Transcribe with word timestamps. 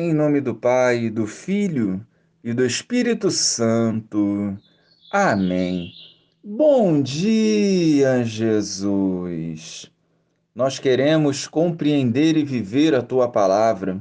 Em 0.00 0.14
nome 0.14 0.40
do 0.40 0.54
Pai, 0.54 1.10
do 1.10 1.26
Filho 1.26 2.06
e 2.44 2.54
do 2.54 2.64
Espírito 2.64 3.32
Santo. 3.32 4.56
Amém. 5.10 5.92
Bom 6.40 7.02
dia, 7.02 8.22
Jesus. 8.22 9.90
Nós 10.54 10.78
queremos 10.78 11.48
compreender 11.48 12.36
e 12.36 12.44
viver 12.44 12.94
a 12.94 13.02
tua 13.02 13.28
palavra, 13.28 14.00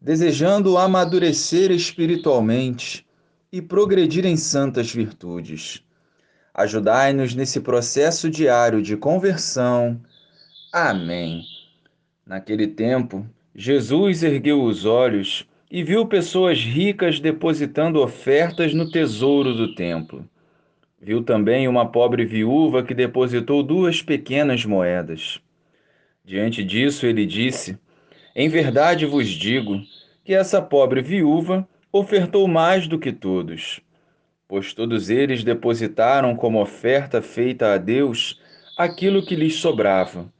desejando 0.00 0.76
amadurecer 0.76 1.70
espiritualmente 1.70 3.06
e 3.52 3.62
progredir 3.62 4.26
em 4.26 4.36
santas 4.36 4.92
virtudes. 4.92 5.84
Ajudai-nos 6.52 7.36
nesse 7.36 7.60
processo 7.60 8.28
diário 8.28 8.82
de 8.82 8.96
conversão. 8.96 10.00
Amém. 10.72 11.44
Naquele 12.26 12.66
tempo, 12.66 13.24
Jesus 13.60 14.22
ergueu 14.22 14.62
os 14.62 14.84
olhos 14.84 15.44
e 15.68 15.82
viu 15.82 16.06
pessoas 16.06 16.60
ricas 16.60 17.18
depositando 17.18 18.00
ofertas 18.00 18.72
no 18.72 18.88
tesouro 18.88 19.52
do 19.52 19.74
templo. 19.74 20.24
Viu 21.02 21.24
também 21.24 21.66
uma 21.66 21.84
pobre 21.84 22.24
viúva 22.24 22.84
que 22.84 22.94
depositou 22.94 23.64
duas 23.64 24.00
pequenas 24.00 24.64
moedas. 24.64 25.40
Diante 26.24 26.62
disso, 26.62 27.04
ele 27.04 27.26
disse: 27.26 27.76
Em 28.32 28.48
verdade 28.48 29.04
vos 29.04 29.26
digo 29.26 29.82
que 30.24 30.34
essa 30.34 30.62
pobre 30.62 31.02
viúva 31.02 31.68
ofertou 31.90 32.46
mais 32.46 32.86
do 32.86 32.96
que 32.96 33.10
todos, 33.10 33.80
pois 34.46 34.72
todos 34.72 35.10
eles 35.10 35.42
depositaram 35.42 36.36
como 36.36 36.62
oferta 36.62 37.20
feita 37.20 37.74
a 37.74 37.76
Deus 37.76 38.40
aquilo 38.76 39.26
que 39.26 39.34
lhes 39.34 39.56
sobrava. 39.56 40.32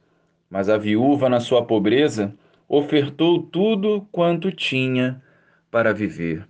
Mas 0.49 0.69
a 0.69 0.77
viúva, 0.77 1.27
na 1.27 1.41
sua 1.41 1.65
pobreza, 1.65 2.33
ofertou 2.69 3.41
tudo 3.41 4.07
quanto 4.11 4.51
tinha 4.51 5.19
para 5.71 5.91
viver. 5.91 6.47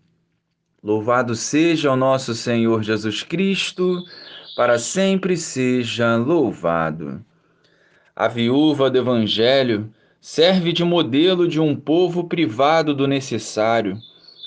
Louvado 0.84 1.34
seja 1.34 1.90
o 1.90 1.96
nosso 1.96 2.36
Senhor 2.36 2.84
Jesus 2.84 3.24
Cristo, 3.24 4.04
para 4.54 4.78
sempre 4.78 5.38
seja 5.38 6.18
louvado. 6.18 7.24
A 8.14 8.28
viúva 8.28 8.90
do 8.90 8.98
Evangelho 8.98 9.90
serve 10.20 10.74
de 10.74 10.84
modelo 10.84 11.48
de 11.48 11.62
um 11.62 11.74
povo 11.74 12.26
privado 12.26 12.94
do 12.94 13.08
necessário 13.08 13.98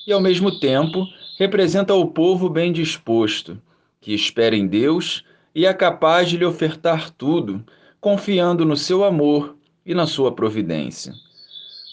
e, 0.06 0.12
ao 0.12 0.20
mesmo 0.20 0.60
tempo, 0.60 1.06
representa 1.38 1.94
o 1.94 2.06
povo 2.06 2.50
bem 2.50 2.70
disposto, 2.70 3.58
que 3.98 4.12
espera 4.12 4.54
em 4.54 4.66
Deus 4.66 5.24
e 5.54 5.64
é 5.64 5.72
capaz 5.72 6.28
de 6.28 6.36
lhe 6.36 6.44
ofertar 6.44 7.10
tudo, 7.10 7.64
confiando 7.98 8.66
no 8.66 8.76
seu 8.76 9.04
amor 9.04 9.56
e 9.86 9.94
na 9.94 10.06
sua 10.06 10.32
providência 10.32 11.14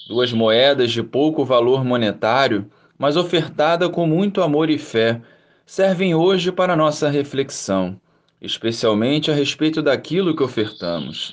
duas 0.10 0.34
moedas 0.34 0.92
de 0.92 1.04
pouco 1.04 1.46
valor 1.46 1.86
monetário, 1.86 2.68
mas 2.98 3.16
ofertada 3.16 3.88
com 3.88 4.08
muito 4.08 4.42
amor 4.42 4.68
e 4.68 4.80
fé, 4.80 5.22
servem 5.68 6.16
hoje 6.16 6.52
para 6.52 6.76
nossa 6.76 7.08
reflexão, 7.10 8.02
especialmente 8.42 9.30
a 9.30 9.36
respeito 9.36 9.84
daquilo 9.84 10.36
que 10.36 10.42
ofertamos. 10.42 11.32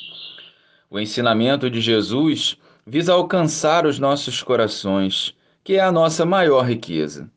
O 0.91 1.00
ensinamento 1.00 1.70
de 1.70 1.80
Jesus 1.80 2.58
visa 2.86 3.14
alcançar 3.14 3.86
os 3.86 3.98
nossos 3.98 4.42
corações, 4.42 5.34
que 5.64 5.77
é 5.77 5.80
a 5.80 5.90
nossa 5.90 6.27
maior 6.27 6.66
riqueza. 6.66 7.30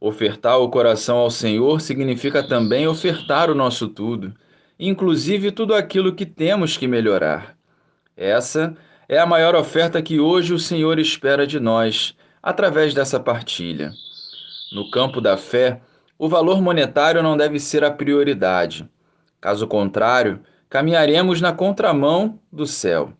Ofertar 0.00 0.60
o 0.60 0.70
coração 0.70 1.18
ao 1.18 1.32
Senhor 1.32 1.80
significa 1.80 2.44
também 2.44 2.86
ofertar 2.86 3.50
o 3.50 3.56
nosso 3.56 3.88
tudo, 3.88 4.32
inclusive 4.78 5.50
tudo 5.50 5.74
aquilo 5.74 6.14
que 6.14 6.24
temos 6.24 6.76
que 6.76 6.86
melhorar. 6.86 7.56
Essa 8.16 8.72
é 8.86 8.89
é 9.12 9.18
a 9.18 9.26
maior 9.26 9.56
oferta 9.56 10.00
que 10.00 10.20
hoje 10.20 10.54
o 10.54 10.58
Senhor 10.58 10.96
espera 11.00 11.44
de 11.44 11.58
nós, 11.58 12.14
através 12.40 12.94
dessa 12.94 13.18
partilha. 13.18 13.90
No 14.70 14.88
campo 14.88 15.20
da 15.20 15.36
fé, 15.36 15.80
o 16.16 16.28
valor 16.28 16.62
monetário 16.62 17.20
não 17.20 17.36
deve 17.36 17.58
ser 17.58 17.82
a 17.82 17.90
prioridade. 17.90 18.88
Caso 19.40 19.66
contrário, 19.66 20.38
caminharemos 20.68 21.40
na 21.40 21.52
contramão 21.52 22.38
do 22.52 22.68
céu. 22.68 23.12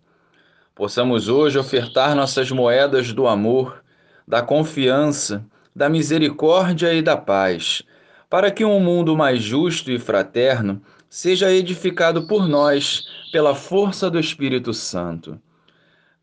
Possamos 0.76 1.28
hoje 1.28 1.58
ofertar 1.58 2.14
nossas 2.14 2.52
moedas 2.52 3.12
do 3.12 3.26
amor, 3.26 3.82
da 4.28 4.40
confiança, 4.40 5.44
da 5.74 5.88
misericórdia 5.88 6.94
e 6.94 7.02
da 7.02 7.16
paz, 7.16 7.82
para 8.28 8.52
que 8.52 8.64
um 8.64 8.78
mundo 8.78 9.16
mais 9.16 9.42
justo 9.42 9.90
e 9.90 9.98
fraterno 9.98 10.80
seja 11.08 11.50
edificado 11.50 12.28
por 12.28 12.46
nós 12.46 13.08
pela 13.32 13.56
força 13.56 14.08
do 14.08 14.20
Espírito 14.20 14.72
Santo. 14.72 15.36